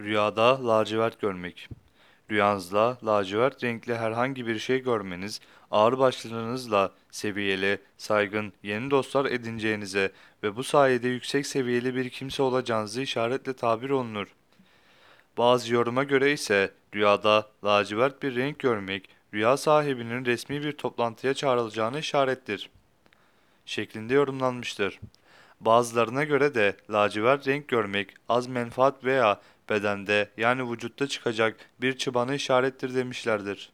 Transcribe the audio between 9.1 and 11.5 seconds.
edineceğinize ve bu sayede yüksek